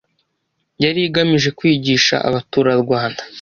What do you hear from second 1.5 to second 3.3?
kwigisha abaturarwanda